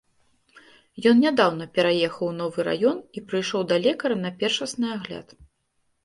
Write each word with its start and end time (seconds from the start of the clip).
Ён 1.09 1.19
нядаўна 1.25 1.65
пераехаў 1.75 2.25
у 2.31 2.37
новы 2.39 2.65
раён 2.69 2.97
і 3.21 3.23
прыйшоў 3.33 3.61
да 3.73 3.77
лекара 3.83 4.15
на 4.23 4.31
першасны 4.41 4.87
агляд. 4.97 5.27